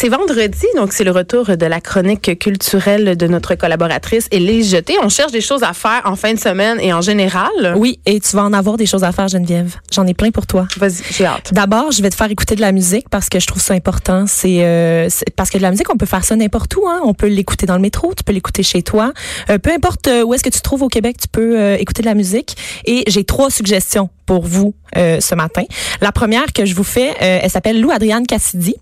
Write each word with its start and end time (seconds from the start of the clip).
C'est 0.00 0.08
vendredi, 0.08 0.64
donc 0.76 0.94
c'est 0.94 1.04
le 1.04 1.10
retour 1.10 1.58
de 1.58 1.66
la 1.66 1.78
chronique 1.82 2.38
culturelle 2.38 3.18
de 3.18 3.26
notre 3.26 3.54
collaboratrice 3.54 4.28
Élise 4.30 4.70
Jeté. 4.70 4.94
On 5.02 5.10
cherche 5.10 5.30
des 5.30 5.42
choses 5.42 5.62
à 5.62 5.74
faire 5.74 6.00
en 6.06 6.16
fin 6.16 6.32
de 6.32 6.38
semaine 6.38 6.78
et 6.80 6.94
en 6.94 7.02
général. 7.02 7.74
Oui, 7.76 8.00
et 8.06 8.18
tu 8.18 8.34
vas 8.34 8.44
en 8.44 8.54
avoir 8.54 8.78
des 8.78 8.86
choses 8.86 9.04
à 9.04 9.12
faire, 9.12 9.28
Geneviève. 9.28 9.76
J'en 9.92 10.06
ai 10.06 10.14
plein 10.14 10.30
pour 10.30 10.46
toi. 10.46 10.66
Vas-y, 10.78 11.02
j'ai 11.10 11.26
hâte. 11.26 11.52
D'abord, 11.52 11.92
je 11.92 12.00
vais 12.00 12.08
te 12.08 12.14
faire 12.14 12.30
écouter 12.30 12.54
de 12.54 12.62
la 12.62 12.72
musique 12.72 13.10
parce 13.10 13.28
que 13.28 13.38
je 13.40 13.46
trouve 13.46 13.60
ça 13.60 13.74
important. 13.74 14.24
C'est 14.26 14.64
euh, 14.64 15.10
parce 15.36 15.50
que 15.50 15.58
de 15.58 15.62
la 15.62 15.70
musique, 15.70 15.92
on 15.92 15.98
peut 15.98 16.06
faire 16.06 16.24
ça 16.24 16.34
n'importe 16.34 16.74
où. 16.76 16.88
Hein. 16.88 17.02
On 17.04 17.12
peut 17.12 17.28
l'écouter 17.28 17.66
dans 17.66 17.76
le 17.76 17.82
métro, 17.82 18.14
tu 18.16 18.24
peux 18.24 18.32
l'écouter 18.32 18.62
chez 18.62 18.82
toi. 18.82 19.12
Euh, 19.50 19.58
peu 19.58 19.70
importe 19.70 20.08
euh, 20.08 20.22
où 20.22 20.32
est-ce 20.32 20.42
que 20.42 20.48
tu 20.48 20.60
te 20.60 20.64
trouves 20.64 20.82
au 20.82 20.88
Québec, 20.88 21.18
tu 21.20 21.28
peux 21.28 21.60
euh, 21.60 21.76
écouter 21.76 22.00
de 22.00 22.08
la 22.08 22.14
musique. 22.14 22.56
Et 22.86 23.04
j'ai 23.06 23.24
trois 23.24 23.50
suggestions 23.50 24.08
pour 24.30 24.44
vous 24.46 24.74
euh, 24.96 25.18
ce 25.18 25.34
matin. 25.34 25.64
La 26.00 26.12
première 26.12 26.52
que 26.52 26.64
je 26.64 26.72
vous 26.76 26.84
fais, 26.84 27.10
euh, 27.20 27.40
elle 27.42 27.50
s'appelle 27.50 27.80
Lou 27.80 27.90
Adrienne 27.90 28.28
Cassidy. 28.28 28.76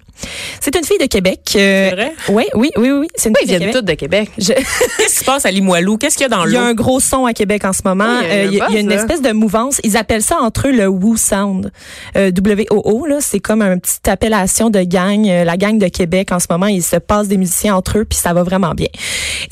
C'est 0.61 0.75
une 0.77 0.85
fille 0.85 0.99
de 0.99 1.07
Québec. 1.07 1.41
C'est 1.47 1.91
vrai? 1.93 2.13
Oui, 2.29 2.45
oui, 2.55 2.71
oui, 2.77 2.91
oui. 2.91 3.07
C'est 3.15 3.29
une 3.29 3.37
Oui, 3.37 3.43
ils 3.45 3.49
fille 3.49 3.55
de 3.55 3.59
viennent 3.61 3.71
Québec. 3.71 3.75
toutes 3.77 3.85
de 3.87 3.95
Québec. 3.95 4.31
Je- 4.37 4.53
Qu'est-ce 4.99 5.15
qui 5.15 5.21
se 5.21 5.25
passe 5.25 5.47
à 5.47 5.51
Limoilou? 5.53 5.97
Qu'est-ce 5.97 6.17
qu'il 6.19 6.25
y 6.25 6.27
a 6.27 6.29
dans 6.37 6.45
Il 6.45 6.53
y 6.53 6.57
a 6.57 6.61
l'eau? 6.61 6.67
un 6.67 6.75
gros 6.75 6.99
son 7.01 7.25
à 7.25 7.33
Québec 7.33 7.65
en 7.65 7.73
ce 7.73 7.83
moment. 7.85 8.05
Oui, 8.21 8.27
il 8.29 8.29
y 8.29 8.31
a 8.31 8.35
Euh, 8.35 8.43
un 8.43 8.51
Il 8.51 8.55
y, 8.57 8.61
a- 8.61 8.67
il 8.69 8.75
y 8.75 8.77
a 8.79 8.81
une 8.81 8.89
là. 8.91 8.97
espèce 8.97 9.23
de 9.23 9.31
mouvance. 9.33 9.81
Ils 9.85 9.97
appellent 9.97 10.23
ça 10.25 10.37
entre 10.43 10.67
eux 10.69 10.73
le 10.73 10.89
Woo 10.89 11.17
Sound. 11.17 11.71
Euh, 12.17 12.33
W-O-O, 12.33 13.07
là. 13.07 13.19
C'est 13.21 13.39
comme 13.39 13.63
une 13.63 13.81
petite 13.81 14.09
appellation 14.09 14.69
de 14.71 14.81
gang. 14.83 15.27
Euh, 15.29 15.45
la 15.45 15.57
gang 15.57 15.79
de 15.79 15.87
Québec, 15.89 16.33
en 16.33 16.41
ce 16.41 16.47
moment, 16.51 16.67
ils 16.67 16.83
se 16.83 16.97
passent 16.97 17.29
des 17.29 17.37
musiciens 17.39 17.77
entre 17.77 17.99
eux, 17.99 18.05
puis 18.05 18.19
ça 18.19 18.33
va 18.35 18.43
vraiment 18.43 18.75
bien. 18.75 18.89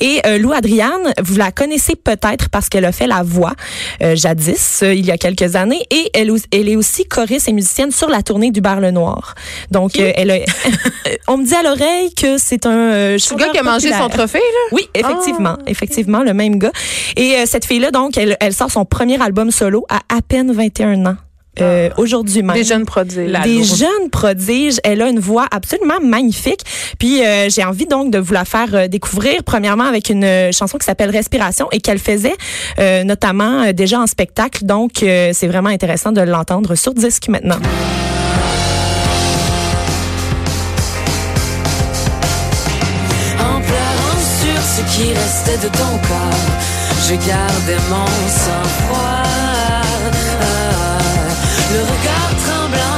Et 0.01 0.19
euh, 0.25 0.37
Lou 0.37 0.51
Adriane, 0.51 1.13
vous 1.23 1.37
la 1.37 1.51
connaissez 1.53 1.95
peut-être 1.95 2.49
parce 2.49 2.67
qu'elle 2.67 2.85
a 2.85 2.91
fait 2.91 3.07
la 3.07 3.23
voix 3.23 3.53
euh, 4.03 4.17
jadis, 4.17 4.81
euh, 4.83 4.93
il 4.93 5.05
y 5.05 5.11
a 5.11 5.17
quelques 5.17 5.55
années. 5.55 5.81
Et 5.89 6.09
elle, 6.13 6.31
elle 6.51 6.69
est 6.69 6.75
aussi 6.75 7.05
choriste 7.05 7.47
et 7.47 7.53
musicienne 7.53 7.91
sur 7.91 8.09
la 8.09 8.21
tournée 8.23 8.51
du 8.51 8.61
Bar 8.61 8.79
Le 8.79 8.91
Noir. 8.91 9.35
Donc, 9.71 9.99
euh, 9.99 10.11
elle 10.15 10.31
a, 10.31 10.37
on 11.27 11.37
me 11.37 11.45
dit 11.45 11.55
à 11.55 11.63
l'oreille 11.63 12.13
que 12.13 12.37
c'est 12.37 12.65
un 12.65 12.71
euh, 12.93 13.17
C'est 13.17 13.35
le 13.35 13.39
gars 13.39 13.49
qui 13.49 13.57
a 13.57 13.63
mangé 13.63 13.91
son 13.93 14.09
trophée, 14.09 14.39
là? 14.39 14.59
Oui, 14.71 14.87
effectivement, 14.93 15.55
Ah. 15.59 15.63
effectivement, 15.67 16.23
le 16.23 16.33
même 16.33 16.57
gars. 16.59 16.71
Et 17.15 17.35
euh, 17.35 17.45
cette 17.45 17.65
fille-là, 17.65 17.91
donc, 17.91 18.17
elle, 18.17 18.37
elle 18.39 18.53
sort 18.53 18.71
son 18.71 18.85
premier 18.85 19.21
album 19.21 19.51
solo 19.51 19.85
à 19.89 19.99
à 20.09 20.21
peine 20.21 20.51
21 20.51 21.05
ans. 21.05 21.15
Euh, 21.61 21.89
Aujourd'hui 21.97 22.43
même. 22.43 22.55
Des 22.55 22.63
jeunes 22.63 22.85
prodiges. 22.85 23.29
La- 23.29 23.41
Des 23.41 23.55
lourde. 23.55 23.75
jeunes 23.77 24.09
prodiges. 24.11 24.79
Elle 24.83 25.01
a 25.01 25.09
une 25.09 25.19
voix 25.19 25.47
absolument 25.51 25.99
magnifique. 26.01 26.61
Puis 26.99 27.23
euh, 27.25 27.49
j'ai 27.49 27.63
envie 27.63 27.85
donc 27.87 28.11
de 28.11 28.19
vous 28.19 28.33
la 28.33 28.45
faire 28.45 28.73
euh, 28.73 28.87
découvrir. 28.87 29.43
Premièrement 29.43 29.85
avec 29.85 30.09
une 30.09 30.23
euh, 30.23 30.51
chanson 30.51 30.77
qui 30.77 30.85
s'appelle 30.85 31.09
Respiration 31.09 31.67
et 31.71 31.79
qu'elle 31.81 31.99
faisait 31.99 32.35
euh, 32.79 33.03
notamment 33.03 33.63
euh, 33.63 33.71
déjà 33.73 33.99
en 33.99 34.07
spectacle. 34.07 34.65
Donc 34.65 35.03
euh, 35.03 35.31
c'est 35.33 35.47
vraiment 35.47 35.69
intéressant 35.69 36.11
de 36.11 36.21
l'entendre 36.21 36.75
sur 36.75 36.93
disque 36.93 37.27
maintenant. 37.29 37.57
En 43.39 43.59
pleurant 43.61 44.19
sur 44.41 44.61
ce 44.61 44.81
qui 44.95 45.13
restait 45.13 45.57
de 45.67 45.71
ton 45.71 45.93
corps, 46.07 46.47
je 47.07 47.15
gardais 47.27 47.81
mon 47.89 48.07
sang-froid. 48.27 49.26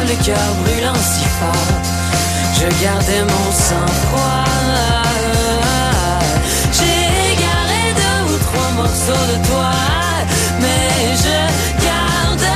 Le 0.10 0.16
cœur 0.26 0.50
brûlant 0.64 0.96
si 0.96 1.26
fort, 1.40 1.72
je 2.56 2.84
gardais 2.84 3.24
mon 3.34 3.52
sang-froid. 3.52 4.46
J'ai 6.78 7.02
égaré 7.34 7.84
deux 8.02 8.34
ou 8.34 8.38
trois 8.48 8.72
morceaux 8.82 9.26
de 9.34 9.38
toi, 9.48 9.72
mais 10.62 11.16
je 11.26 11.40
garde 11.86 12.48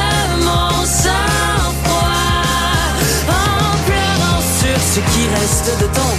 mon 0.48 0.86
sang-froid. 0.86 2.26
En 3.30 3.76
pleurant 3.88 4.42
sur 4.60 4.78
ce 4.94 5.00
qui 5.12 5.24
reste 5.38 5.70
de 5.82 5.88
ton 5.98 6.13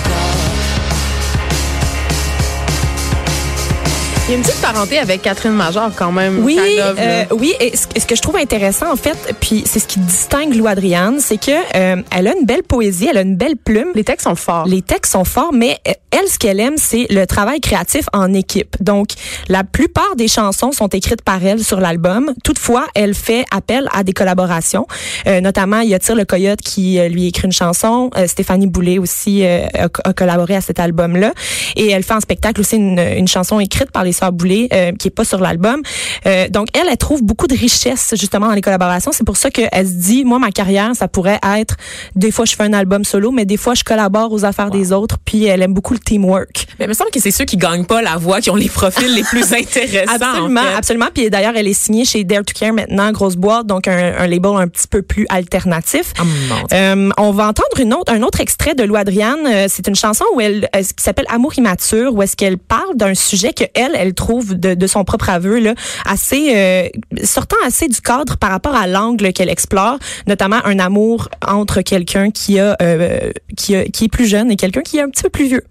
Il 4.27 4.31
y 4.31 4.35
a 4.35 4.37
une 4.39 4.43
petite 4.43 4.63
parenté 4.63 4.99
avec 4.99 5.21
Catherine 5.21 5.53
Major 5.53 5.91
quand 5.95 6.11
même. 6.11 6.43
Oui, 6.43 6.59
euh, 6.59 7.25
oui. 7.33 7.53
Et 7.61 7.77
ce, 7.77 8.07
que 8.07 8.17
je 8.17 8.23
trouve 8.23 8.37
intéressant 8.37 8.91
en 8.91 8.97
fait, 8.97 9.19
puis 9.39 9.65
c'est 9.67 9.81
ce 9.81 9.87
qui 9.87 10.01
distingue 10.01 10.55
Lou 10.55 10.67
Adriane, 10.67 11.21
c'est 11.21 11.37
que 11.37 11.51
euh, 11.51 12.03
elle 12.11 12.29
a 12.29 12.35
une 12.35 12.47
belle 12.47 12.63
poésie, 12.63 13.07
elle 13.11 13.19
a 13.19 13.21
une 13.21 13.37
belle 13.37 13.59
plume. 13.59 13.89
les 13.95 14.03
textes 14.03 14.27
sont 14.27 14.35
forts. 14.35 14.67
Les 14.67 14.81
textes 14.81 15.13
sont 15.13 15.25
forts, 15.25 15.53
mais 15.53 15.77
euh, 15.87 15.93
elle, 16.15 16.29
ce 16.29 16.39
qu'elle 16.39 16.61
aime, 16.61 16.77
c'est 16.77 17.07
le 17.11 17.27
travail 17.27 17.61
créatif 17.61 18.07
en 18.13 18.33
équipe. 18.33 18.77
Donc, 18.81 19.09
la 19.49 19.65
plupart 19.65 20.15
des 20.17 20.29
chansons 20.29 20.71
sont 20.71 20.87
écrites 20.89 21.23
par 21.23 21.45
elle 21.45 21.65
sur 21.65 21.81
l'album. 21.81 22.33
Toutefois, 22.45 22.87
elle 22.95 23.15
fait 23.15 23.45
appel 23.51 23.89
à 23.93 24.05
des 24.05 24.13
collaborations. 24.13 24.87
Euh, 25.27 25.41
notamment, 25.41 25.81
il 25.81 25.89
y 25.89 25.95
a 25.95 25.99
Tire 25.99 26.15
le 26.15 26.25
Coyote 26.25 26.61
qui 26.61 27.01
euh, 27.01 27.09
lui 27.09 27.27
écrit 27.27 27.47
une 27.47 27.53
chanson. 27.53 28.11
Euh, 28.17 28.29
Stéphanie 28.29 28.69
Boulet 28.69 28.99
aussi 28.99 29.45
euh, 29.45 29.67
a, 29.75 29.89
a 30.05 30.13
collaboré 30.13 30.55
à 30.55 30.61
cet 30.61 30.79
album-là. 30.79 31.33
Et 31.75 31.91
elle 31.91 32.05
fait 32.05 32.15
en 32.15 32.21
spectacle 32.21 32.61
aussi 32.61 32.77
une, 32.77 33.01
une 33.01 33.29
chanson 33.29 33.59
écrite 33.59 33.91
par 33.91 34.05
les 34.05 34.13
Euh, 34.23 34.93
qui 34.99 35.09
est 35.09 35.11
pas 35.11 35.25
sur 35.25 35.41
l'album. 35.41 35.83
Euh, 36.27 36.49
donc, 36.49 36.69
elle, 36.75 36.89
elle 36.91 36.97
trouve 36.97 37.23
beaucoup 37.23 37.47
de 37.47 37.55
richesse 37.55 38.15
justement 38.19 38.49
dans 38.49 38.55
les 38.55 38.61
collaborations. 38.61 39.13
C'est 39.13 39.25
pour 39.25 39.37
ça 39.37 39.51
qu'elle 39.51 39.87
se 39.87 39.93
dit, 39.93 40.25
moi, 40.25 40.39
ma 40.39 40.51
carrière, 40.51 40.91
ça 40.95 41.09
pourrait 41.09 41.39
être, 41.59 41.77
des 42.15 42.31
fois, 42.31 42.45
je 42.45 42.55
fais 42.55 42.65
un 42.65 42.73
album 42.73 43.05
solo, 43.05 43.31
mais 43.31 43.45
des 43.45 43.57
fois, 43.57 43.75
je 43.75 43.85
collabore 43.85 44.33
aux 44.33 44.45
affaires 44.45 44.71
des 44.71 44.93
autres. 44.93 45.17
Puis, 45.25 45.45
elle 45.45 45.63
aime 45.63 45.75
beaucoup 45.75 45.95
le 45.95 46.01
teamwork. 46.01 46.67
Mais 46.79 46.87
il 46.87 46.89
me 46.89 46.95
semble 46.95 47.11
que 47.11 47.21
c'est 47.21 47.31
ceux 47.31 47.45
qui 47.45 47.57
gagnent 47.57 47.85
pas 47.85 48.03
la 48.03 48.17
voix 48.17 48.41
qui 48.41 48.51
ont 48.51 48.57
les 48.57 48.69
profils 48.69 49.13
les 49.15 49.23
plus 49.23 49.53
intéressants. 49.53 50.15
Absolument, 50.15 50.61
en 50.61 50.65
fait. 50.65 50.75
absolument. 50.77 51.07
Puis 51.15 51.31
d'ailleurs, 51.31 51.55
elle 51.57 51.69
est 51.69 51.73
signée 51.75 52.05
chez 52.05 52.25
Dare 52.25 52.45
to 52.45 52.53
Care 52.59 52.73
maintenant, 52.73 53.11
grosse 53.13 53.37
boîte, 53.37 53.67
donc 53.67 53.89
un, 53.89 54.15
un 54.19 54.27
label 54.27 54.53
un 54.57 54.69
petit 54.69 54.89
peu 54.89 55.03
plus 55.03 55.27
alternatif. 55.29 56.13
Dieu. 56.15 56.55
Euh, 56.73 57.11
on 57.19 57.31
va 57.31 57.49
entendre 57.49 57.79
une 57.81 57.95
autre, 57.95 58.13
un 58.13 58.23
autre 58.23 58.41
extrait 58.41 58.75
de 58.75 58.83
Lou 58.85 58.97
Adriane. 58.97 59.47
Euh, 59.47 59.67
C'est 59.69 59.87
une 59.89 59.95
chanson 59.95 60.25
où 60.35 60.41
elle, 60.41 60.69
euh, 60.75 60.81
qui 60.83 61.03
s'appelle 61.03 61.27
Amour 61.29 61.57
immature, 61.59 62.13
où 62.15 62.23
est-ce 62.23 62.37
qu'elle 62.37 62.59
parle 62.59 62.97
d'un 62.97 63.15
sujet 63.15 63.53
que 63.53 63.65
elle, 63.75 63.95
elle 64.05 64.15
trouve 64.15 64.55
de, 64.55 64.75
de 64.75 64.87
son 64.87 65.05
propre 65.05 65.31
aveu 65.31 65.59
là, 65.59 65.75
assez 66.05 66.53
euh, 66.55 66.89
sortant 67.25 67.57
assez 67.67 67.89
du 67.89 68.01
cadre 68.01 68.37
par 68.37 68.51
rapport 68.51 68.75
à 68.75 68.87
l'angle 68.87 69.33
qu'elle 69.33 69.49
explore, 69.49 69.99
notamment 70.27 70.61
un 70.65 70.79
amour 70.79 71.29
entre 71.47 71.81
quelqu'un 71.81 72.31
qui 72.31 72.61
a, 72.61 72.77
euh, 72.83 73.31
qui 73.57 73.75
a 73.75 73.85
qui 73.85 74.05
est 74.05 74.09
plus 74.09 74.27
jeune 74.27 74.51
et 74.51 74.57
quelqu'un 74.57 74.83
qui 74.83 74.99
est 74.99 75.03
un 75.03 75.09
petit 75.09 75.23
peu 75.23 75.31
plus 75.31 75.47
vieux. 75.47 75.65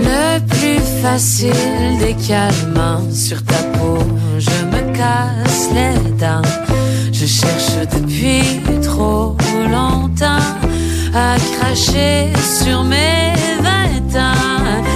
Le 0.00 0.40
plus 0.46 0.80
facile 1.02 1.98
des 1.98 2.14
calmants 2.26 3.10
sur 3.12 3.42
ta 3.44 3.62
peau, 3.74 3.98
je 4.38 4.50
me 4.72 4.96
casse 4.96 5.68
les 5.72 6.10
dents. 6.12 6.42
Je 7.12 7.26
cherche 7.26 7.76
depuis 7.94 8.42
trop 8.82 9.36
longtemps 9.70 10.48
à 11.14 11.36
cracher 11.56 12.32
sur 12.58 12.82
mes 12.84 13.32
vingt 13.62 14.18
ans. 14.18 14.93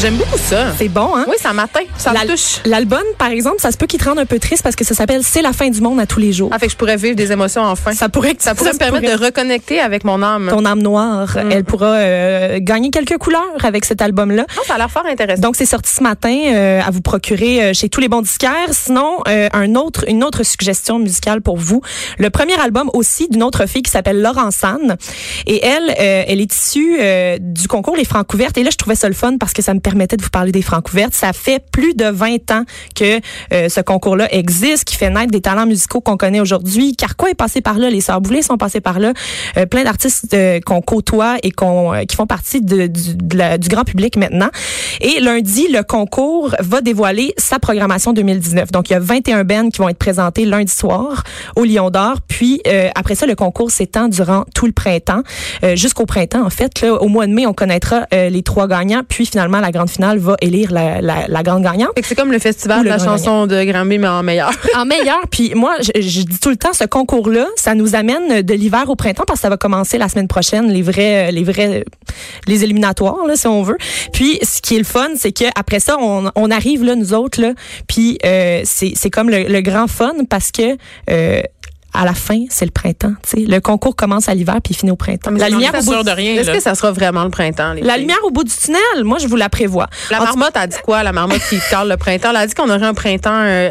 J'aime 0.00 0.16
beaucoup 0.16 0.38
ça. 0.38 0.72
C'est 0.78 0.88
bon, 0.88 1.14
hein? 1.14 1.26
Oui, 1.28 1.36
ça 1.38 1.52
m'atteint. 1.52 1.80
Ça 1.98 2.12
me 2.12 2.26
touche. 2.26 2.60
L'album, 2.64 3.02
par 3.18 3.28
exemple, 3.28 3.56
ça 3.58 3.70
se 3.70 3.76
peut 3.76 3.84
qu'il 3.84 4.00
te 4.00 4.08
rende 4.08 4.18
un 4.18 4.24
peu 4.24 4.38
triste 4.38 4.62
parce 4.62 4.74
que 4.74 4.82
ça 4.82 4.94
s'appelle 4.94 5.20
C'est 5.22 5.42
la 5.42 5.52
fin 5.52 5.68
du 5.68 5.82
monde 5.82 6.00
à 6.00 6.06
tous 6.06 6.20
les 6.20 6.32
jours. 6.32 6.48
Ah, 6.54 6.58
fait 6.58 6.68
que 6.68 6.72
je 6.72 6.76
pourrais 6.78 6.96
vivre 6.96 7.16
des 7.16 7.32
émotions 7.32 7.60
enfin. 7.62 7.92
Ça 7.92 8.08
pourrait 8.08 8.34
Ça 8.38 8.54
pourrait 8.54 8.72
me 8.72 8.78
permettre 8.78 9.14
de 9.14 9.22
reconnecter 9.22 9.78
avec 9.78 10.04
mon 10.04 10.22
âme. 10.22 10.48
ton 10.48 10.64
âme 10.64 10.80
noire. 10.80 11.36
Mm. 11.36 11.52
Elle 11.52 11.64
pourra 11.64 11.96
euh, 11.96 12.58
gagner 12.62 12.88
quelques 12.88 13.18
couleurs 13.18 13.42
avec 13.62 13.84
cet 13.84 14.00
album-là. 14.00 14.46
Non, 14.56 14.62
ça 14.66 14.76
a 14.76 14.78
l'air 14.78 14.90
fort 14.90 15.04
intéressant. 15.04 15.42
Donc 15.42 15.56
c'est 15.56 15.66
sorti 15.66 15.92
ce 15.92 16.02
matin 16.02 16.34
euh, 16.46 16.80
à 16.80 16.90
vous 16.90 17.02
procurer 17.02 17.62
euh, 17.62 17.72
chez 17.74 17.90
tous 17.90 18.00
les 18.00 18.08
bons 18.08 18.22
disquaires. 18.22 18.72
Sinon, 18.72 19.18
euh, 19.28 19.50
un 19.52 19.74
autre 19.74 20.06
une 20.08 20.24
autre 20.24 20.44
suggestion 20.44 20.98
musicale 20.98 21.42
pour 21.42 21.58
vous. 21.58 21.82
Le 22.18 22.30
premier 22.30 22.58
album 22.58 22.88
aussi 22.94 23.28
d'une 23.28 23.42
autre 23.42 23.66
fille 23.66 23.82
qui 23.82 23.90
s'appelle 23.90 24.22
Laurence 24.22 24.54
Sanne 24.54 24.96
et 25.46 25.62
elle 25.62 25.94
elle 25.96 26.40
est 26.40 26.54
issue 26.54 26.98
du 27.38 27.68
concours 27.68 27.96
Les 27.96 28.06
Francouvertes 28.06 28.56
et 28.56 28.62
là 28.62 28.70
je 28.72 28.76
trouvais 28.76 28.94
ça 28.96 29.08
le 29.08 29.14
fun 29.14 29.36
parce 29.38 29.52
que 29.52 29.60
ça 29.60 29.74
me 29.74 29.80
permettait 29.90 30.16
de 30.16 30.22
vous 30.22 30.30
parler 30.30 30.52
des 30.52 30.62
Francouvertes. 30.62 31.14
Ça 31.14 31.32
fait 31.32 31.60
plus 31.72 31.94
de 31.94 32.04
20 32.04 32.50
ans 32.52 32.62
que 32.94 33.18
euh, 33.52 33.68
ce 33.68 33.80
concours-là 33.80 34.32
existe, 34.32 34.84
qui 34.84 34.94
fait 34.96 35.10
naître 35.10 35.32
des 35.32 35.40
talents 35.40 35.66
musicaux 35.66 36.00
qu'on 36.00 36.16
connaît 36.16 36.38
aujourd'hui. 36.38 36.94
Carquois 36.94 37.30
est 37.30 37.34
passé 37.34 37.60
par 37.60 37.76
là, 37.76 37.90
les 37.90 38.00
Sœurs 38.00 38.20
Boulay 38.20 38.42
sont 38.42 38.56
passés 38.56 38.80
par 38.80 39.00
là, 39.00 39.12
euh, 39.56 39.66
plein 39.66 39.82
d'artistes 39.82 40.32
euh, 40.34 40.60
qu'on 40.64 40.80
côtoie 40.80 41.38
et 41.42 41.50
qu'on 41.50 41.92
euh, 41.92 42.04
qui 42.04 42.14
font 42.14 42.26
partie 42.28 42.60
de, 42.60 42.86
du, 42.86 43.16
de 43.16 43.36
la- 43.36 43.58
du 43.58 43.68
grand 43.68 43.82
public 43.84 44.16
maintenant. 44.16 44.50
Et 45.00 45.18
lundi, 45.20 45.66
le 45.72 45.82
concours 45.82 46.54
va 46.60 46.80
dévoiler 46.82 47.34
sa 47.36 47.58
programmation 47.58 48.12
2019. 48.12 48.70
Donc, 48.70 48.90
il 48.90 48.92
y 48.92 48.96
a 48.96 49.00
21 49.00 49.42
bands 49.42 49.70
qui 49.70 49.78
vont 49.78 49.88
être 49.88 49.98
présentés 49.98 50.44
lundi 50.44 50.72
soir 50.72 51.24
au 51.56 51.64
Lion 51.64 51.90
d'Or. 51.90 52.18
Puis, 52.28 52.60
euh, 52.68 52.90
après 52.94 53.16
ça, 53.16 53.26
le 53.26 53.34
concours 53.34 53.70
s'étend 53.72 54.06
durant 54.08 54.44
tout 54.54 54.66
le 54.66 54.72
printemps, 54.72 55.22
euh, 55.64 55.74
jusqu'au 55.74 56.06
printemps, 56.06 56.44
en 56.46 56.50
fait. 56.50 56.80
Là, 56.80 56.94
au 56.94 57.08
mois 57.08 57.26
de 57.26 57.32
mai, 57.32 57.46
on 57.46 57.54
connaîtra 57.54 58.06
les 58.12 58.42
trois 58.42 58.68
gagnants. 58.68 59.02
Puis, 59.08 59.24
finalement, 59.26 59.60
la 59.60 59.70
grande 59.70 59.79
finale 59.86 60.00
finale 60.00 60.18
va 60.18 60.36
élire 60.40 60.72
la, 60.72 61.02
la, 61.02 61.26
la 61.28 61.42
grande 61.42 61.62
gagnante. 61.62 61.90
C'est 62.02 62.14
comme 62.14 62.32
le 62.32 62.38
festival 62.38 62.84
de 62.84 62.88
la 62.88 62.98
chanson 62.98 63.46
de 63.46 63.62
Grammy, 63.64 63.98
mais 63.98 64.08
en 64.08 64.22
meilleur. 64.22 64.50
en 64.74 64.86
meilleur. 64.86 65.20
Puis 65.30 65.52
moi, 65.54 65.74
je, 65.80 66.00
je 66.00 66.22
dis 66.22 66.38
tout 66.40 66.48
le 66.48 66.56
temps, 66.56 66.72
ce 66.72 66.84
concours-là, 66.84 67.46
ça 67.56 67.74
nous 67.74 67.94
amène 67.94 68.40
de 68.40 68.54
l'hiver 68.54 68.84
au 68.88 68.96
printemps 68.96 69.24
parce 69.26 69.40
que 69.40 69.42
ça 69.42 69.50
va 69.50 69.58
commencer 69.58 69.98
la 69.98 70.08
semaine 70.08 70.28
prochaine, 70.28 70.70
les 70.72 70.80
vrais, 70.80 71.32
les 71.32 71.44
vrais, 71.44 71.84
les 72.46 72.64
éliminatoires, 72.64 73.26
là, 73.26 73.36
si 73.36 73.46
on 73.46 73.62
veut. 73.62 73.76
Puis 74.12 74.38
ce 74.42 74.62
qui 74.62 74.76
est 74.76 74.78
le 74.78 74.84
fun, 74.84 75.08
c'est 75.16 75.32
que 75.32 75.44
après 75.54 75.80
ça, 75.80 75.96
on, 76.00 76.30
on 76.34 76.50
arrive 76.50 76.82
là, 76.82 76.94
nous 76.94 77.12
autres, 77.12 77.40
là, 77.42 77.52
puis 77.86 78.18
euh, 78.24 78.62
c'est 78.64 78.92
c'est 78.94 79.10
comme 79.10 79.28
le, 79.28 79.44
le 79.44 79.60
grand 79.60 79.86
fun 79.86 80.12
parce 80.28 80.50
que 80.50 80.76
euh, 81.10 81.42
à 81.92 82.04
la 82.04 82.14
fin, 82.14 82.44
c'est 82.50 82.64
le 82.64 82.70
printemps. 82.70 83.12
Le 83.34 83.58
concours 83.58 83.96
commence 83.96 84.28
à 84.28 84.34
l'hiver 84.34 84.58
puis 84.62 84.74
il 84.74 84.76
finit 84.76 84.92
au 84.92 84.96
printemps. 84.96 85.30
La 85.32 85.48
lumière, 85.48 85.74
au 85.74 85.82
bout, 85.82 85.92
sûr 85.92 86.04
de 86.04 86.10
rien. 86.10 86.34
Est-ce 86.34 86.50
que 86.50 86.60
ça 86.60 86.74
sera 86.74 86.92
vraiment 86.92 87.24
le 87.24 87.30
printemps? 87.30 87.72
les 87.72 87.82
la 87.82 87.94
filles? 87.94 88.02
lumière 88.02 88.18
au 88.24 88.30
bout 88.30 88.44
du 88.44 88.52
tunnel, 88.54 88.80
moi, 89.04 89.18
je 89.18 89.26
vous 89.26 89.36
la 89.36 89.48
prévois. 89.48 89.88
La 90.10 90.20
marmotte 90.20 90.56
a 90.56 90.66
dit 90.66 90.76
quoi? 90.84 91.02
La 91.02 91.12
marmotte 91.12 91.42
qui 91.48 91.58
parle 91.70 91.88
le 91.88 91.96
printemps? 91.96 92.30
Elle 92.30 92.36
a 92.36 92.46
dit 92.46 92.54
qu'on 92.54 92.68
aurait 92.70 92.86
un 92.86 92.94
printemps 92.94 93.30
euh. 93.42 93.70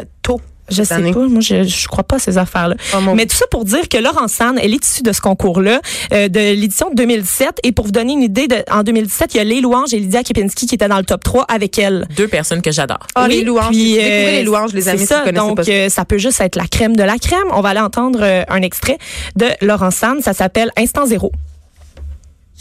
Je 0.70 0.82
sais 0.82 0.94
année. 0.94 1.12
pas, 1.12 1.26
moi 1.26 1.40
je, 1.40 1.62
je 1.64 1.88
crois 1.88 2.04
pas 2.04 2.16
à 2.16 2.18
ces 2.18 2.38
affaires-là. 2.38 2.76
Moi. 3.00 3.14
Mais 3.14 3.26
tout 3.26 3.36
ça 3.36 3.46
pour 3.50 3.64
dire 3.64 3.88
que 3.88 3.98
Laurence 3.98 4.32
Sanne, 4.32 4.58
elle 4.62 4.72
est 4.74 4.84
issue 4.84 5.02
de 5.02 5.12
ce 5.12 5.20
concours-là, 5.20 5.80
euh, 6.12 6.28
de 6.28 6.38
l'édition 6.40 6.90
de 6.90 6.94
2017. 6.96 7.58
Et 7.64 7.72
pour 7.72 7.86
vous 7.86 7.92
donner 7.92 8.12
une 8.12 8.22
idée, 8.22 8.46
de, 8.48 8.56
en 8.70 8.82
2017, 8.82 9.34
il 9.34 9.36
y 9.38 9.40
a 9.40 9.44
Les 9.44 9.60
Louanges 9.60 9.92
et 9.94 9.98
Lydia 9.98 10.22
Kepinski 10.22 10.66
qui 10.66 10.74
étaient 10.74 10.88
dans 10.88 10.98
le 10.98 11.04
top 11.04 11.22
3 11.24 11.44
avec 11.48 11.78
elle. 11.78 12.06
Deux 12.16 12.28
personnes 12.28 12.62
que 12.62 12.70
j'adore. 12.70 13.06
Ah, 13.14 13.26
Oui, 13.28 13.36
les 13.38 13.42
louanges. 13.44 13.68
puis, 13.70 13.94
Découvrez 13.94 14.26
euh, 14.28 14.30
les 14.36 14.42
louanges, 14.42 14.72
les 14.72 14.88
amis, 14.88 15.00
si 15.00 15.06
ça, 15.06 15.30
donc 15.32 15.56
pas 15.56 15.64
ça. 15.64 15.70
euh, 15.72 15.88
ça 15.88 16.04
peut 16.04 16.18
juste 16.18 16.40
être 16.40 16.56
la 16.56 16.66
crème 16.66 16.96
de 16.96 17.02
la 17.02 17.18
crème. 17.18 17.38
On 17.52 17.60
va 17.60 17.70
aller 17.70 17.80
entendre 17.80 18.20
euh, 18.22 18.42
un 18.48 18.62
extrait 18.62 18.98
de 19.36 19.46
Laurence 19.62 19.96
Sanne. 19.96 20.20
Ça 20.22 20.32
s'appelle 20.32 20.70
Instant 20.76 21.06
Zéro. 21.06 21.32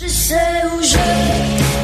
Je 0.01 0.07
sais 0.07 0.35
où 0.77 0.81
je 0.81 1.78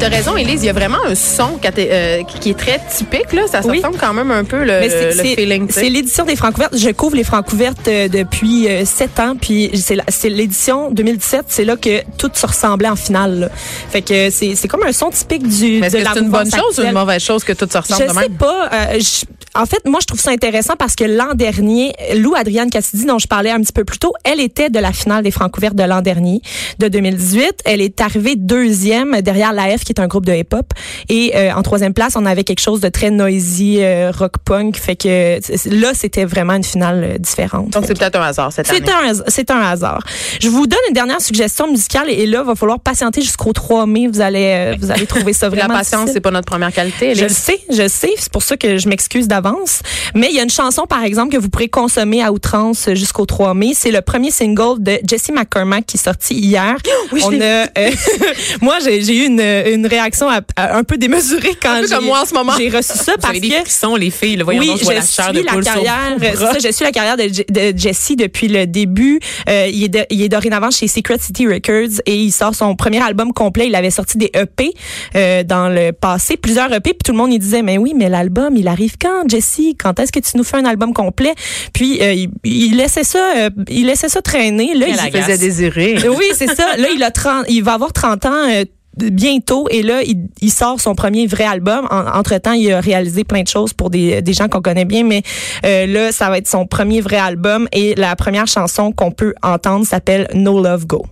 t'as 0.00 0.08
raison, 0.08 0.36
Élise, 0.36 0.62
il 0.62 0.66
y 0.66 0.68
a 0.70 0.72
vraiment 0.72 0.98
un 1.06 1.14
son 1.14 1.58
qui 1.58 1.68
euh, 1.78 2.22
qui- 2.40 2.50
est 2.50 2.58
très 2.58 2.80
typique. 2.96 3.32
Là. 3.32 3.42
Ça 3.50 3.60
Oui. 3.64 3.76
ressemble 3.78 3.98
quand 3.98 4.12
même 4.14 4.30
un 4.30 4.44
peu 4.44 4.60
le, 4.60 4.64
Mais 4.80 4.88
c'est- 4.88 5.04
le 5.06 5.12
c'est- 5.12 5.36
feeling. 5.36 5.68
C'est 5.70 5.88
l'édition 5.90 6.24
des 6.24 6.36
Francouvertes. 6.36 6.76
Je 6.76 6.90
couvre 6.90 7.16
les 7.16 7.24
Francouvertes 7.24 7.86
euh, 7.88 8.08
depuis 8.08 8.68
euh, 8.68 8.84
sept 8.84 9.20
ans, 9.20 9.34
puis 9.40 9.70
c'est 9.74 10.28
l'édition 10.28 10.90
2017. 10.90 11.44
C'est 11.48 11.64
là 11.64 11.76
que 11.76 12.02
tout 12.16 12.30
se 12.32 12.46
ressemblait 12.46 12.88
en 12.88 12.96
finale. 12.96 13.40
là. 13.40 13.48
Fait 13.90 14.02
que 14.02 14.30
c'est 14.30 14.54
c'est 14.54 14.68
comme 14.68 14.82
un 14.84 14.92
son 14.92 15.10
typique 15.10 15.46
du 15.46 15.80
Mais 15.80 15.86
est-ce 15.88 15.96
que 15.98 16.02
c'est 16.14 16.20
une 16.20 16.30
bonne 16.30 16.50
chose 16.50 16.78
ou 16.78 16.82
une 16.82 16.92
mauvaise 16.92 17.22
chose 17.22 17.44
que 17.44 17.52
tout 17.52 17.68
se 17.70 17.78
ressemble 17.78 18.02
Je 18.08 18.08
de 18.14 18.18
sais 18.18 18.28
pas. 18.30 18.70
euh, 18.72 18.98
je- 18.98 19.24
en 19.54 19.66
fait, 19.66 19.84
moi, 19.86 19.98
je 20.00 20.06
trouve 20.06 20.20
ça 20.20 20.30
intéressant 20.30 20.74
parce 20.78 20.94
que 20.94 21.04
l'an 21.04 21.34
dernier, 21.34 21.92
Lou 22.16 22.34
Adrienne 22.36 22.70
Cassidy, 22.70 23.04
dont 23.04 23.18
je 23.18 23.26
parlais 23.26 23.50
un 23.50 23.60
petit 23.60 23.72
peu 23.72 23.84
plus 23.84 23.98
tôt, 23.98 24.12
elle 24.24 24.40
était 24.40 24.70
de 24.70 24.78
la 24.78 24.92
finale 24.92 25.24
des 25.24 25.30
Francouvertes 25.30 25.74
de 25.74 25.82
l'an 25.82 26.02
dernier, 26.02 26.40
de 26.78 26.88
2018. 26.88 27.62
Elle 27.64 27.80
est 27.80 28.00
arrivée 28.00 28.36
deuxième 28.36 29.20
derrière 29.22 29.52
l'AF, 29.52 29.84
qui 29.84 29.92
est 29.92 30.00
un 30.00 30.06
groupe 30.06 30.26
de 30.26 30.32
hip-hop. 30.32 30.72
Et 31.08 31.32
euh, 31.34 31.52
en 31.52 31.62
troisième 31.62 31.94
place, 31.94 32.14
on 32.16 32.26
avait 32.26 32.44
quelque 32.44 32.60
chose 32.60 32.80
de 32.80 32.88
très 32.88 33.10
noisy, 33.10 33.78
euh, 33.80 34.12
rock-punk. 34.16 34.76
Fait 34.76 34.96
que 34.96 35.40
là, 35.68 35.92
c'était 35.94 36.24
vraiment 36.24 36.54
une 36.54 36.64
finale 36.64 37.04
euh, 37.04 37.18
différente. 37.18 37.70
Donc 37.70 37.84
c'est 37.86 37.98
peut-être 37.98 38.16
un 38.16 38.22
hasard 38.22 38.52
cette 38.52 38.70
année. 38.70 38.80
C'est 38.84 38.92
un, 38.92 39.24
c'est 39.26 39.50
un 39.50 39.60
hasard. 39.60 40.04
Je 40.40 40.48
vous 40.48 40.66
donne 40.66 40.80
une 40.88 40.94
dernière 40.94 41.20
suggestion 41.20 41.68
musicale 41.68 42.08
et 42.08 42.26
là, 42.26 42.42
va 42.42 42.54
falloir 42.54 42.80
patienter 42.80 43.20
jusqu'au 43.20 43.52
3 43.52 43.86
mai. 43.86 44.06
Vous 44.06 44.20
allez, 44.20 44.74
euh, 44.74 44.76
vous 44.80 44.90
allez 44.90 45.06
trouver 45.06 45.32
ça 45.32 45.48
La 45.50 45.56
vraiment 45.56 45.74
patience, 45.74 46.00
difficile. 46.00 46.14
c'est 46.14 46.20
pas 46.20 46.30
notre 46.30 46.46
première 46.46 46.72
qualité. 46.72 47.14
Je 47.14 47.24
le 47.24 47.28
sais, 47.28 47.58
je 47.70 47.82
le 47.82 47.88
sais. 47.88 48.12
C'est 48.16 48.32
pour 48.32 48.42
ça 48.42 48.56
que 48.56 48.78
je 48.78 48.88
m'excuse 48.88 49.28
d'avance. 49.40 49.80
Mais 50.14 50.28
il 50.30 50.36
y 50.36 50.40
a 50.40 50.42
une 50.42 50.50
chanson, 50.50 50.84
par 50.88 51.02
exemple, 51.04 51.32
que 51.34 51.38
vous 51.40 51.48
pourrez 51.48 51.68
consommer 51.68 52.22
à 52.22 52.32
outrance 52.32 52.88
jusqu'au 52.94 53.26
3 53.26 53.54
mai. 53.54 53.72
C'est 53.74 53.90
le 53.90 54.00
premier 54.02 54.30
single 54.30 54.82
de 54.82 54.98
Jesse 55.06 55.30
McCormack 55.32 55.86
qui 55.86 55.96
est 55.96 56.00
sorti 56.04 56.34
hier. 56.34 56.76
Oui, 57.12 57.20
je 57.22 57.26
On 57.26 57.40
a, 57.40 57.66
euh, 57.78 57.90
moi, 58.60 58.76
j'ai 58.84 58.98
eu 59.16 59.26
une, 59.26 59.40
une 59.40 59.86
réaction 59.86 60.28
à- 60.28 60.40
à- 60.56 60.76
un 60.76 60.84
peu 60.84 60.96
démesurée 60.96 61.54
quand 61.60 61.80
j'ai 61.82 61.94
comme 61.94 62.04
moi 62.04 62.20
en 62.22 62.26
ce 62.26 62.34
moment. 62.34 62.52
j'ai 62.56 62.68
reçu 62.68 62.92
ça 62.96 63.12
Vous 63.12 63.18
parce 63.20 63.30
avez 63.30 63.40
des 63.40 63.48
que 63.48 63.54
frissons, 63.62 63.96
les 63.96 64.10
filles. 64.10 64.36
Le 64.36 64.44
voyons 64.44 64.60
oui, 64.60 64.68
donc, 64.68 64.78
je 64.78 64.84
je 64.84 64.90
la 64.90 65.00
chair 65.00 65.24
suis 65.26 65.34
de 65.34 65.46
la 65.46 65.60
carrière. 65.60 66.16
ça, 66.36 66.52
je 66.62 66.72
suis 66.72 66.84
la 66.84 66.92
carrière 66.92 67.16
de, 67.16 67.24
de 67.72 67.76
Jesse 67.78 68.12
depuis 68.16 68.46
le 68.48 68.66
début. 68.66 69.18
Euh, 69.48 69.66
il, 69.72 69.84
est 69.84 69.88
de- 69.88 70.06
il 70.10 70.22
est 70.22 70.28
dorénavant 70.28 70.70
chez 70.70 70.86
Secret 70.88 71.18
City 71.20 71.46
Records 71.48 72.00
et 72.06 72.14
il 72.16 72.30
sort 72.32 72.54
son 72.54 72.76
premier 72.76 73.02
album 73.02 73.32
complet. 73.32 73.66
Il 73.66 73.74
avait 73.74 73.90
sorti 73.90 74.18
des 74.18 74.30
EP 74.34 74.72
euh, 75.16 75.42
dans 75.42 75.68
le 75.68 75.90
passé, 75.92 76.36
plusieurs 76.36 76.72
EP, 76.72 76.90
puis 76.90 76.98
tout 77.04 77.12
le 77.12 77.18
monde 77.18 77.32
il 77.32 77.38
disait 77.38 77.62
mais 77.62 77.76
oui, 77.78 77.92
mais 77.96 78.08
l'album 78.08 78.56
il 78.56 78.68
arrive 78.68 78.94
quand, 79.00 79.26
Jesse 79.30 79.60
Quand 79.78 79.98
est-ce 79.98 80.12
que 80.12 80.20
tu 80.20 80.36
nous 80.36 80.44
fais 80.44 80.58
un 80.58 80.64
album 80.64 80.92
complet? 80.92 81.34
Puis 81.72 82.02
euh, 82.02 82.12
il, 82.12 82.30
il 82.44 82.76
laissait 82.76 83.04
ça, 83.04 83.32
euh, 83.36 83.50
il 83.68 83.86
laissait 83.86 84.08
ça 84.08 84.20
traîner. 84.20 84.74
Là, 84.74 84.86
Quelle 84.86 85.14
il, 85.14 85.22
faisait 85.22 85.38
désirer. 85.38 85.96
oui, 86.08 86.26
c'est 86.34 86.54
ça. 86.54 86.76
Là, 86.76 86.88
il 86.94 87.02
a 87.02 87.10
30, 87.10 87.46
il 87.48 87.62
va 87.62 87.74
avoir 87.74 87.92
30 87.92 88.26
ans 88.26 88.48
euh, 88.50 88.64
bientôt 88.96 89.68
et 89.70 89.82
là 89.82 90.02
il, 90.02 90.28
il 90.40 90.50
sort 90.50 90.80
son 90.80 90.94
premier 90.94 91.26
vrai 91.26 91.44
album 91.44 91.86
entre 91.90 92.36
temps 92.38 92.52
il 92.52 92.72
a 92.72 92.80
réalisé 92.80 93.24
plein 93.24 93.42
de 93.42 93.48
choses 93.48 93.72
pour 93.72 93.88
des, 93.88 94.20
des 94.20 94.32
gens 94.32 94.48
qu'on 94.48 94.60
connaît 94.60 94.84
bien 94.84 95.04
mais 95.04 95.22
euh, 95.64 95.86
là 95.86 96.12
ça 96.12 96.28
va 96.28 96.38
être 96.38 96.48
son 96.48 96.66
premier 96.66 97.00
vrai 97.00 97.16
album 97.16 97.68
et 97.72 97.94
la 97.94 98.16
première 98.16 98.48
chanson 98.48 98.92
qu'on 98.92 99.12
peut 99.12 99.32
entendre 99.42 99.86
s'appelle 99.86 100.28
No 100.34 100.62
Love 100.62 100.86
Go 100.86 101.06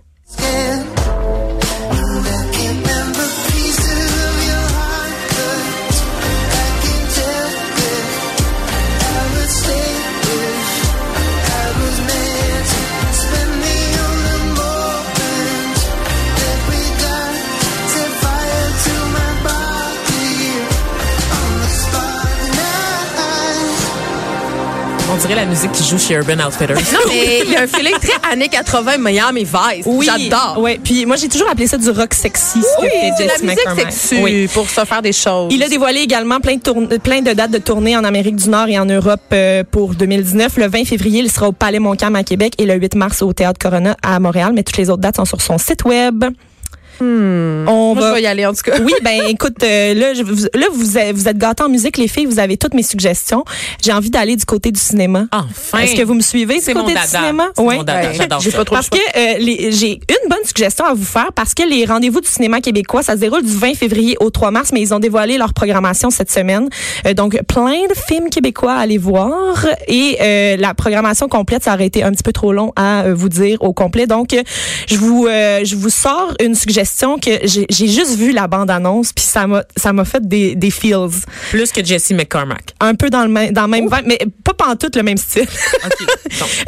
dirait 25.29 25.41
la 25.41 25.47
musique 25.47 25.71
qui 25.73 25.83
joue 25.83 25.99
chez 25.99 26.15
Urban 26.15 26.43
Outfitters. 26.45 26.73
Non, 26.75 26.99
mais 27.07 27.41
il 27.45 27.51
y 27.51 27.55
a 27.55 27.61
un 27.61 27.67
feeling 27.67 27.93
très 28.01 28.31
années 28.31 28.47
80 28.47 28.97
Miami 28.97 29.43
Vice. 29.43 29.85
J'adore. 30.01 30.57
ouais 30.59 30.79
puis 30.83 31.05
moi 31.05 31.17
j'ai 31.17 31.27
toujours 31.27 31.49
appelé 31.49 31.67
ça 31.67 31.77
du 31.77 31.89
rock 31.91 32.15
sexy 32.15 32.59
Oui, 32.81 32.89
c'est 33.15 33.27
la 33.27 33.37
musique 33.37 34.23
Oui. 34.23 34.47
pour 34.51 34.67
se 34.67 34.83
faire 34.85 35.01
des 35.03 35.13
choses. 35.13 35.53
Il 35.53 35.61
a 35.61 35.69
dévoilé 35.69 35.99
également 35.99 36.37
de, 36.39 36.97
plein 36.97 37.21
de 37.21 37.33
dates 37.33 37.51
de 37.51 37.59
tournée 37.59 37.95
en 37.95 38.03
Amérique 38.03 38.37
du 38.37 38.49
Nord 38.49 38.69
et 38.69 38.79
en 38.79 38.85
Europe 38.85 39.21
euh, 39.33 39.63
pour 39.69 39.93
2019. 39.93 40.57
Le 40.57 40.67
20 40.67 40.85
février, 40.85 41.19
il 41.21 41.29
sera 41.31 41.49
au 41.49 41.51
Palais 41.51 41.79
Montcalm 41.79 42.15
à 42.15 42.23
Québec 42.23 42.53
et 42.57 42.65
le 42.65 42.73
8 42.73 42.95
mars 42.95 43.21
au 43.21 43.31
Théâtre 43.31 43.59
Corona 43.59 43.95
à 44.01 44.19
Montréal. 44.19 44.53
Mais 44.55 44.63
toutes 44.63 44.77
les 44.77 44.89
autres 44.89 45.01
dates 45.01 45.17
sont 45.17 45.25
sur 45.25 45.41
son 45.41 45.59
site 45.59 45.85
web. 45.85 46.25
On 47.01 47.05
Hmm. 47.05 47.63
Moi, 47.65 47.93
va 48.01 48.09
je 48.09 48.15
vais 48.15 48.21
y 48.23 48.27
aller, 48.27 48.45
en 48.45 48.53
tout 48.53 48.61
cas. 48.63 48.77
oui, 48.83 48.93
ben 49.03 49.21
écoute, 49.29 49.63
euh, 49.63 49.93
là, 49.93 50.13
je- 50.13 50.23
vous- 50.23 50.45
là 50.53 50.67
vous 50.71 50.97
êtes, 50.97 51.15
vous 51.15 51.27
êtes 51.27 51.37
gâtés 51.37 51.63
en 51.63 51.69
musique, 51.69 51.97
les 51.97 52.07
filles, 52.07 52.25
vous 52.25 52.39
avez 52.39 52.57
toutes 52.57 52.73
mes 52.73 52.83
suggestions. 52.83 53.43
J'ai 53.83 53.91
envie 53.93 54.09
d'aller 54.09 54.35
du 54.35 54.45
côté 54.45 54.71
du 54.71 54.79
cinéma. 54.79 55.25
Enfin. 55.31 55.79
Est-ce 55.79 55.95
que 55.95 56.03
vous 56.03 56.13
me 56.13 56.21
suivez 56.21 56.55
du 56.55 56.61
C'est 56.61 56.73
mon 56.73 56.81
côté 56.81 56.93
du 56.93 56.99
cinéma? 57.07 57.47
J'adore 58.13 58.39
J'ai 58.41 58.51
pas 58.51 58.65
trop 58.65 58.75
Parce 58.75 58.89
que 58.89 58.97
euh, 58.97 59.69
j'ai 59.71 59.91
une 59.93 60.29
bonne 60.29 60.43
suggestion 60.45 60.85
à 60.85 60.93
vous 60.93 61.05
faire 61.05 61.31
parce 61.33 61.53
que 61.53 61.63
les 61.63 61.85
rendez-vous 61.85 62.21
du 62.21 62.27
cinéma 62.27 62.59
québécois, 62.61 63.03
ça 63.03 63.13
se 63.13 63.19
déroule 63.19 63.43
du 63.43 63.51
20 63.55 63.75
février 63.75 64.17
au 64.19 64.29
3 64.29 64.51
mars, 64.51 64.71
mais 64.73 64.81
ils 64.81 64.93
ont 64.93 64.99
dévoilé 64.99 65.37
leur 65.37 65.53
programmation 65.53 66.09
cette 66.09 66.31
semaine. 66.31 66.69
Euh, 67.05 67.13
donc, 67.13 67.39
plein 67.47 67.87
de 67.89 67.93
films 68.07 68.29
québécois 68.29 68.73
à 68.73 68.79
aller 68.79 68.97
voir. 68.97 69.65
Et 69.87 70.17
euh, 70.21 70.57
la 70.57 70.73
programmation 70.73 71.27
complète, 71.27 71.63
ça 71.63 71.73
aurait 71.73 71.85
été 71.87 72.03
un 72.03 72.11
petit 72.11 72.23
peu 72.23 72.33
trop 72.33 72.51
long 72.53 72.71
à 72.75 73.03
euh, 73.03 73.13
vous 73.13 73.29
dire 73.29 73.57
au 73.61 73.73
complet. 73.73 74.07
Donc, 74.07 74.33
euh, 74.33 74.41
je 74.87 74.97
vous 74.97 75.27
euh, 75.27 75.61
je 75.63 75.75
vous 75.75 75.89
sors 75.89 76.33
une 76.43 76.55
suggestion 76.55 76.88
que 77.21 77.31
j'ai 77.43 77.87
juste 77.87 78.15
vu 78.15 78.31
la 78.31 78.47
bande-annonce, 78.47 79.13
puis 79.13 79.23
ça 79.23 79.47
m'a 79.47 79.63
ça 79.75 79.93
m'a 79.93 80.05
fait 80.05 80.27
des, 80.27 80.55
des 80.55 80.71
feels. 80.71 81.23
Plus 81.51 81.71
que 81.71 81.83
Jesse 81.83 82.11
McCormack. 82.11 82.73
Un 82.79 82.95
peu 82.95 83.09
dans 83.09 83.23
le 83.23 83.29
même, 83.29 83.51
dans 83.51 83.63
le 83.63 83.67
même 83.69 83.85
vibe, 83.85 84.05
mais 84.05 84.19
pas 84.43 84.53
pantoute 84.53 84.95
le 84.95 85.03
même 85.03 85.17
style. 85.17 85.47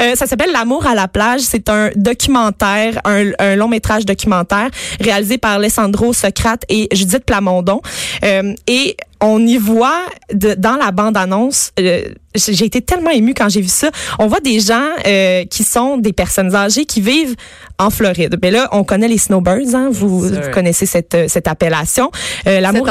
Euh, 0.02 0.16
ça 0.16 0.26
s'appelle 0.26 0.52
L'amour 0.52 0.86
à 0.86 0.96
la 0.96 1.08
plage. 1.08 1.42
C'est 1.42 1.70
un 1.70 1.92
documentaire, 1.96 3.00
un, 3.06 3.32
un 3.40 3.56
long 3.56 3.68
métrage 3.68 4.06
documentaire 4.06 4.70
réalisé 5.00 5.38
par 5.38 5.54
Alessandro 5.54 6.14
Socrate 6.14 6.64
et 6.70 6.88
Judith 6.92 7.24
Plamondon. 7.26 7.82
Euh, 8.24 8.54
et 8.68 8.98
on 9.22 9.46
y 9.46 9.58
voit 9.58 10.04
de- 10.34 10.56
dans 10.58 10.76
la 10.76 10.92
bande-annonce, 10.92 11.72
euh, 11.80 12.02
j'ai 12.36 12.66
été 12.66 12.82
tellement 12.82 13.12
émue 13.12 13.34
quand 13.34 13.50
j'ai 13.50 13.62
vu 13.62 13.68
ça. 13.68 13.90
On 14.20 14.28
voit 14.28 14.40
des 14.40 14.60
gens 14.60 14.88
euh, 15.06 15.44
qui 15.46 15.64
sont 15.64 15.98
des 15.98 16.14
personnes 16.14 16.56
âgées 16.56 16.86
qui 16.86 17.02
vivent 17.02 17.36
en 17.78 17.90
Floride. 17.90 18.38
Mais 18.42 18.52
là, 18.52 18.70
on 18.72 18.84
connaît 18.84 19.08
les 19.08 19.18
snowbirds, 19.18 19.76
hein? 19.76 19.90
vous, 19.92 20.30
connaissez 20.54 20.86
cette, 20.86 21.14
euh, 21.16 21.26
cette 21.28 21.48
appellation. 21.48 22.10
Euh, 22.48 22.60
l'amour, 22.60 22.86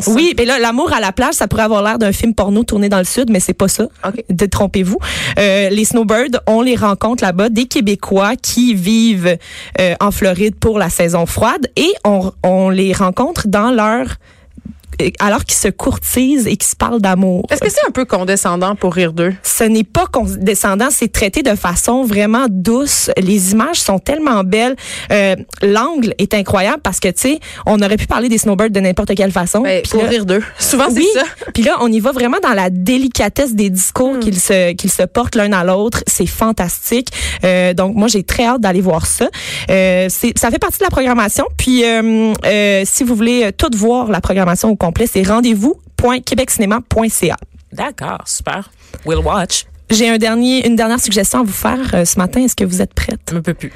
Cette 0.00 0.14
oui, 0.14 0.34
mais 0.38 0.44
là, 0.44 0.58
l'amour 0.58 0.92
à 0.92 1.00
la 1.00 1.12
plage, 1.12 1.34
ça 1.34 1.46
pourrait 1.48 1.64
avoir 1.64 1.82
l'air 1.82 1.98
d'un 1.98 2.12
film 2.12 2.34
porno 2.34 2.64
tourné 2.64 2.88
dans 2.88 2.98
le 2.98 3.04
sud, 3.04 3.30
mais 3.30 3.40
c'est 3.40 3.54
pas 3.54 3.68
ça. 3.68 3.84
OK. 4.06 4.24
Détrompez-vous. 4.30 4.98
Euh, 5.38 5.68
les 5.68 5.84
snowbirds, 5.84 6.40
on 6.46 6.62
les 6.62 6.76
rencontre 6.76 7.22
là-bas, 7.22 7.48
des 7.48 7.66
Québécois 7.66 8.34
qui 8.36 8.74
vivent 8.74 9.36
euh, 9.80 9.94
en 10.00 10.10
Floride 10.10 10.56
pour 10.56 10.78
la 10.78 10.90
saison 10.90 11.26
froide 11.26 11.68
et 11.76 11.92
on, 12.04 12.32
on 12.42 12.70
les 12.70 12.92
rencontre 12.92 13.48
dans 13.48 13.70
leur 13.70 14.16
alors 15.20 15.44
qu'ils 15.44 15.56
se 15.58 15.68
courtisent 15.68 16.46
et 16.46 16.56
qu'ils 16.56 16.68
se 16.68 16.76
parlent 16.76 17.00
d'amour. 17.00 17.44
Est-ce 17.50 17.60
que 17.60 17.70
c'est 17.70 17.86
un 17.86 17.90
peu 17.90 18.04
condescendant 18.04 18.74
pour 18.74 18.94
rire 18.94 19.12
d'eux? 19.12 19.34
Ce 19.42 19.64
n'est 19.64 19.84
pas 19.84 20.06
condescendant, 20.06 20.88
c'est 20.90 21.10
traité 21.12 21.42
de 21.42 21.54
façon 21.54 22.04
vraiment 22.04 22.46
douce. 22.50 23.10
Les 23.18 23.52
images 23.52 23.80
sont 23.80 23.98
tellement 23.98 24.44
belles. 24.44 24.76
Euh, 25.12 25.36
L'angle 25.62 26.14
est 26.18 26.34
incroyable 26.34 26.80
parce 26.82 27.00
que, 27.00 27.08
tu 27.08 27.14
sais, 27.20 27.40
on 27.66 27.80
aurait 27.80 27.96
pu 27.96 28.06
parler 28.06 28.28
des 28.28 28.38
snowbirds 28.38 28.70
de 28.70 28.80
n'importe 28.80 29.14
quelle 29.14 29.32
façon. 29.32 29.60
Ben, 29.62 29.82
pour 29.90 30.02
là- 30.02 30.08
rire 30.08 30.26
d'eux. 30.26 30.42
Souvent, 30.58 30.86
oui, 30.90 31.06
c'est 31.12 31.20
ça. 31.20 31.26
puis 31.54 31.62
là, 31.62 31.76
on 31.80 31.90
y 31.90 32.00
va 32.00 32.12
vraiment 32.12 32.38
dans 32.42 32.52
la 32.54 32.70
délicatesse 32.70 33.54
des 33.54 33.70
discours 33.70 34.14
Hmm. 34.14 34.20
qu'ils 34.20 34.38
se 34.40 34.72
qu'ils 34.72 34.90
se 34.90 35.02
portent 35.02 35.34
l'un 35.36 35.52
à 35.52 35.64
l'autre. 35.64 36.02
C'est 36.06 36.26
fantastique. 36.26 37.08
Euh, 37.44 37.72
donc, 37.74 37.94
moi, 37.96 38.08
j'ai 38.08 38.22
très 38.22 38.44
hâte 38.44 38.60
d'aller 38.60 38.80
voir 38.80 39.06
ça. 39.06 39.28
Euh, 39.70 40.08
ça 40.08 40.50
fait 40.50 40.58
partie 40.58 40.78
de 40.78 40.84
la 40.84 40.90
programmation. 40.90 41.44
Puis, 41.66 41.84
euh, 41.84 42.32
euh, 42.44 42.82
si 42.84 43.02
vous 43.02 43.16
voulez 43.16 43.46
euh, 43.46 43.50
tout 43.50 43.76
voir 43.76 44.08
la 44.08 44.20
programmation 44.20 44.70
au 44.70 44.76
complet, 44.76 45.08
c'est 45.08 45.24
rendez-vous.québeccinéma.ca. 45.24 47.36
D'accord, 47.72 48.22
super. 48.24 48.70
We'll 49.04 49.18
watch. 49.18 49.64
J'ai 49.90 50.08
un 50.08 50.18
dernier, 50.18 50.66
une 50.66 50.74
dernière 50.74 51.00
suggestion 51.00 51.40
à 51.40 51.42
vous 51.44 51.52
faire 51.52 51.92
euh, 51.94 52.04
ce 52.04 52.18
matin. 52.18 52.40
Est-ce 52.42 52.56
que 52.56 52.64
vous 52.64 52.82
êtes 52.82 52.92
prête? 52.92 53.20
Je 53.30 53.34
ne 53.36 53.40
peux 53.40 53.54
plus. 53.54 53.72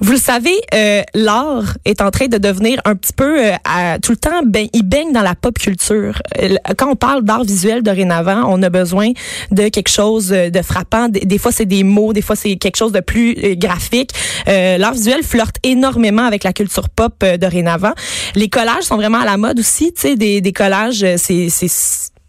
Vous 0.00 0.10
le 0.10 0.18
savez, 0.18 0.54
euh, 0.74 1.02
l'art 1.14 1.76
est 1.84 2.00
en 2.02 2.10
train 2.10 2.26
de 2.26 2.36
devenir 2.36 2.80
un 2.84 2.96
petit 2.96 3.12
peu 3.12 3.46
euh, 3.46 3.52
à- 3.64 3.98
tout 4.00 4.10
le 4.10 4.16
temps, 4.16 4.42
ben, 4.44 4.66
il 4.72 4.82
baigne 4.82 5.12
dans 5.12 5.20
la 5.22 5.36
pop 5.36 5.56
culture. 5.56 6.20
Euh, 6.40 6.56
Quand 6.76 6.90
on 6.90 6.96
parle 6.96 7.22
d'art 7.22 7.44
visuel 7.44 7.84
dorénavant, 7.84 8.42
on 8.48 8.60
a 8.64 8.70
besoin 8.70 9.12
de 9.52 9.68
quelque 9.68 9.90
chose 9.90 10.30
de 10.30 10.62
frappant. 10.62 11.08
Des, 11.08 11.20
des 11.20 11.38
fois, 11.38 11.52
c'est 11.52 11.66
des 11.66 11.84
mots, 11.84 12.12
des 12.12 12.22
fois, 12.22 12.34
c'est 12.34 12.56
quelque 12.56 12.76
chose 12.76 12.90
de 12.90 13.00
plus 13.00 13.36
euh, 13.44 13.54
graphique. 13.54 14.10
Euh, 14.48 14.78
l'art 14.78 14.94
visuel 14.94 15.22
flirte 15.22 15.56
énormément 15.62 16.24
avec 16.26 16.42
la 16.42 16.52
culture 16.52 16.88
pop 16.88 17.14
euh, 17.22 17.36
dorénavant. 17.36 17.92
Les 18.34 18.48
collages 18.48 18.82
sont 18.84 18.96
vraiment 18.96 19.20
à 19.20 19.24
la 19.24 19.36
mode 19.36 19.60
aussi. 19.60 19.92
Tu 19.92 20.00
sais, 20.00 20.16
des, 20.16 20.40
des 20.40 20.52
collages, 20.52 21.04
euh, 21.04 21.14
c'est 21.16 21.48
c'est 21.50 21.70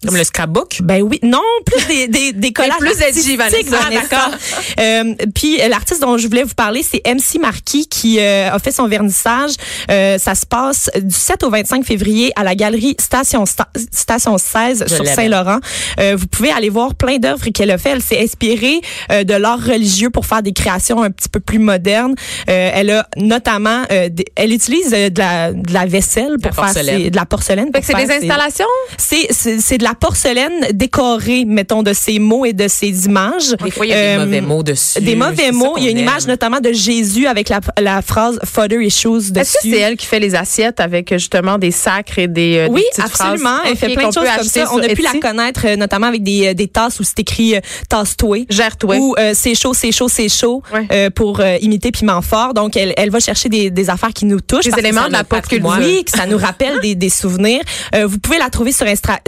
Comme 0.05 0.17
le 0.17 0.24
scrapbook? 0.24 0.79
ben 0.83 1.01
oui, 1.01 1.19
non, 1.24 1.41
plus 1.65 1.86
des, 1.88 2.07
des, 2.07 2.33
des 2.33 2.51
collages 2.53 2.77
plus 2.79 3.01
artistiques, 3.01 3.38
Vanessa. 3.38 3.89
Vanessa. 3.89 4.31
Euh, 4.79 5.15
puis 5.33 5.62
euh, 5.62 5.67
l'artiste 5.67 6.01
dont 6.01 6.17
je 6.17 6.27
voulais 6.27 6.43
vous 6.43 6.53
parler, 6.55 6.83
c'est 6.83 7.01
MC 7.05 7.39
Marquis 7.39 7.88
qui 7.88 8.19
euh, 8.19 8.51
a 8.51 8.60
fait 8.60 8.72
son 8.72 8.88
vernissage. 8.88 9.51
Euh, 9.91 10.17
ça 10.17 10.36
se 10.36 10.45
passe 10.45 10.89
du 11.01 11.13
7 11.15 11.43
au 11.43 11.50
25 11.50 11.86
février 11.86 12.31
à 12.36 12.43
la 12.43 12.55
galerie 12.55 12.95
Station 13.00 13.43
Sta- 13.45 13.67
Station 13.91 14.38
16 14.38 14.86
Je 14.88 14.95
sur. 14.95 15.05
Saint-Laurent. 15.05 15.60
Euh, 16.00 16.15
vous 16.17 16.27
pouvez 16.27 16.51
aller 16.51 16.69
voir 16.69 16.95
plein 16.95 17.17
d'œuvres 17.17 17.48
qu'elle 17.50 17.72
a 17.72 17.77
fait. 17.77 17.91
Elle 17.91 18.01
s'est 18.01 18.22
inspirée 18.22 18.81
euh, 19.12 19.24
de 19.24 19.33
l'art 19.33 19.60
religieux 19.63 20.10
pour 20.10 20.25
faire 20.25 20.41
des 20.41 20.53
créations 20.53 21.03
un 21.03 21.12
petit 21.12 21.29
peu 21.29 21.39
plus 21.39 21.60
modernes. 21.60 22.15
Euh, 22.50 22.72
elle 22.74 22.89
a 22.91 23.07
notamment, 23.17 23.83
euh, 23.91 24.10
des- 24.10 24.25
elle 24.36 24.51
utilise 24.53 24.91
de 24.91 25.17
la, 25.19 25.51
de 25.53 25.74
la 25.74 25.86
vaisselle 25.86 26.36
La 26.41 26.50
pour 26.50 26.65
faire 26.65 26.74
ses- 26.83 27.10
de 27.10 27.15
la 27.15 27.25
porcelaine. 27.25 27.69
C'est 27.81 27.95
des 27.95 28.12
installations? 28.12 28.65
c'est 28.98 29.27
c'est 29.31 29.60
c'est 29.60 29.77
de 29.77 29.83
la 29.83 29.92
porcelaine 29.93 30.67
décorée, 30.73 31.45
mettons, 31.45 31.83
de 31.83 31.93
ces 31.93 32.19
mots 32.19 32.45
et 32.45 32.53
de 32.53 32.67
ces 32.67 33.05
images. 33.05 33.55
Des 33.63 33.71
fois, 33.71 33.85
il 33.85 33.89
y 33.89 33.93
a 33.93 33.97
Euh, 33.97 34.17
des 34.19 34.25
mauvais 34.25 34.41
mots 34.41 34.63
dessus. 34.63 35.01
Des 35.01 35.15
mauvais 35.15 35.51
mots. 35.51 35.73
Il 35.77 35.83
y 35.83 35.88
a 35.88 35.91
une 35.91 35.97
aime. 35.97 36.03
image 36.03 36.27
notamment 36.27 36.59
de 36.59 36.71
Jésus 36.71 37.27
avec 37.27 37.50
la, 37.50 37.59
la 37.79 38.01
phrase 38.01 38.39
Father 38.43 38.77
issues 38.83 39.31
dessus. 39.31 39.39
Est-ce 39.39 39.53
que 39.53 39.59
c'est 39.63 39.79
elle 39.79 39.97
qui 39.97 40.05
fait 40.05 40.19
les 40.19 40.35
assiettes 40.35 40.79
avec 40.79 41.12
euh, 41.12 41.17
justement 41.17 41.57
des 41.57 41.71
sacres 41.71 42.19
et 42.19 42.27
des, 42.27 42.57
euh, 42.57 42.67
des 42.67 42.73
Oui, 42.73 42.83
absolument. 42.97 43.50
phrases? 43.57 43.62
Elle 43.71 43.77
fait 43.77 43.93
plein 43.93 44.09
de 44.09 44.13
choses 44.13 44.27
comme 44.38 44.47
ça. 44.47 44.69
On 44.73 44.79
a 44.79 44.88
pu 44.89 45.01
la 45.01 45.19
connaître 45.19 45.62
euh, 45.65 45.75
notamment 45.75 46.07
avec 46.07 46.23
des, 46.23 46.47
euh, 46.47 46.53
des 46.53 46.67
tasses 46.67 47.00
où 47.00 47.03
c'est 47.03 47.19
écrit 47.19 47.55
euh, 47.55 47.59
tasse-toi. 47.89 48.45
Gère-toi. 48.50 48.97
Ou 48.97 49.15
euh, 49.17 49.31
c'est 49.33 49.55
chaud, 49.55 49.73
c'est 49.73 49.91
chaud, 49.91 50.07
c'est 50.09 50.29
chaud 50.29 50.62
Ouais. 50.73 50.88
euh, 50.91 51.09
pour 51.09 51.39
euh, 51.39 51.57
imiter 51.62 51.91
Piment 51.91 52.21
Fort. 52.21 52.53
Donc, 52.53 52.75
elle, 52.77 52.93
elle 52.97 53.09
va 53.09 53.19
chercher 53.19 53.50
des, 53.50 53.69
des 53.69 53.89
affaires 53.89 54.13
qui 54.13 54.25
nous 54.25 54.39
touchent. 54.41 54.65
Des 54.65 54.79
éléments 54.79 55.07
de 55.07 55.12
la 55.13 55.23
pop 55.23 55.41
culture. 55.47 55.75
Oui, 55.79 56.03
que 56.03 56.12
ça 56.12 56.25
nous 56.25 56.38
rappelle 56.38 56.79
des, 56.81 56.95
des 56.95 57.09
souvenirs. 57.09 57.62
Euh, 57.95 58.05
vous 58.07 58.19
pouvez 58.19 58.38
la 58.38 58.50
trouver 58.50 58.71
sur 58.71 58.85
Instra- 58.85 59.19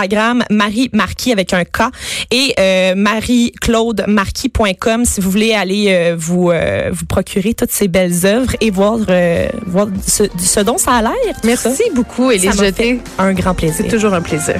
Instagram, 0.00 0.42
Marie 0.50 0.90
Marquis 0.92 1.32
avec 1.32 1.52
un 1.52 1.64
K 1.64 1.82
et 2.30 2.54
euh, 2.58 2.94
marie-claude-marquis.com 2.96 5.04
si 5.04 5.20
vous 5.20 5.30
voulez 5.30 5.52
aller 5.54 5.86
euh, 5.88 6.14
vous, 6.18 6.50
euh, 6.50 6.90
vous 6.92 7.06
procurer 7.06 7.54
toutes 7.54 7.70
ces 7.72 7.88
belles 7.88 8.24
œuvres 8.24 8.54
et 8.60 8.70
voir, 8.70 8.98
euh, 9.08 9.48
voir 9.66 9.88
ce, 10.06 10.24
ce 10.38 10.60
dont 10.60 10.78
ça 10.78 10.92
a 10.96 11.02
l'air. 11.02 11.12
tout 11.42 11.48
ça. 11.56 11.68
Merci 11.68 11.84
beaucoup, 11.94 12.30
Élise 12.30 12.56
Jeté. 12.58 13.00
un 13.18 13.32
grand 13.32 13.54
plaisir. 13.54 13.76
C'est 13.78 13.88
toujours 13.88 14.14
un 14.14 14.22
plaisir. 14.22 14.56